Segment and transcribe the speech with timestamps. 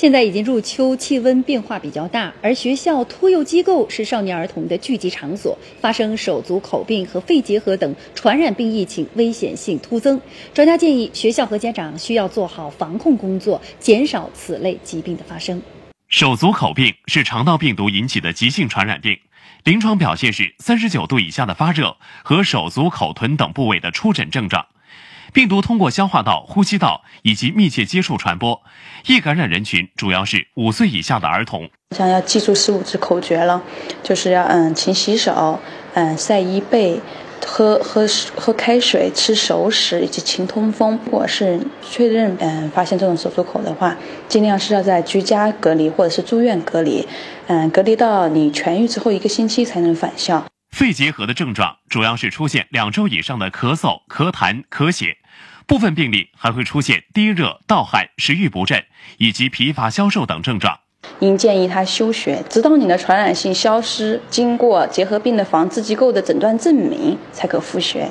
[0.00, 10.18] 现在已经入秋，气温变化比较大，而学校、托幼机构是少年儿童的聚集场所，发生手足口病和肺结核等传染病疫情危险性突增。
[10.54, 15.60] 专家建议，学校和家长需要做好防控工作，减少此类疾病的发生。
[16.08, 19.18] 手足口病是肠道病毒引起的急性传染病，
[19.64, 21.94] 临床表现是三十九度以下的发热
[22.24, 24.64] 和手足口臀等部位的出疹症状。
[25.32, 28.60] 病毒通过消化道、呼吸道以及密切接触传播，
[29.06, 31.68] 易感染人群主要是五岁以下的儿童。
[31.96, 33.62] 想要记住十五字口诀了，
[34.02, 35.58] 就是要嗯勤洗手，
[35.94, 37.00] 嗯晒衣被，
[37.46, 38.04] 喝喝
[38.36, 40.98] 喝开水，吃熟食以及勤通风。
[41.04, 43.96] 如果是确认嗯发现这种手足口的话，
[44.28, 47.06] 尽量是要在居家隔离或者是住院隔离，
[47.46, 50.44] 嗯隔离到你痊愈之后一个星期才能返校。
[50.70, 55.18] 肺结核的症状主要是出现两周以上的咳嗽、咳痰、咳血，
[55.66, 58.84] 部分病例还会出现低热、盗汗、食欲不振
[59.18, 60.78] 以及疲乏消瘦等症状。
[61.20, 68.10] 应建议他休学，直到你的传染性消失，经过结核病的防治机构的诊断证明，才可复学。